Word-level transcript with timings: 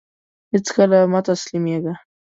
هيڅکله 0.53 0.99
مه 1.11 1.19
تسلميږه! 1.27 1.93